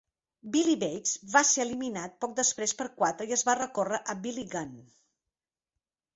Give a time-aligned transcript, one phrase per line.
[0.53, 4.49] Billy Bates va ser eliminat poc després per quatre i es va recórrer a Billy
[4.57, 4.75] Gunn.